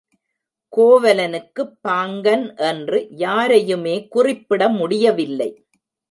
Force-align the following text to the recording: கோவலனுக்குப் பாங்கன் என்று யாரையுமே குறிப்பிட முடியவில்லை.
கோவலனுக்குப் 0.73 1.75
பாங்கன் 1.87 2.55
என்று 2.55 3.07
யாரையுமே 3.17 4.07
குறிப்பிட 4.07 4.69
முடியவில்லை. 4.69 5.49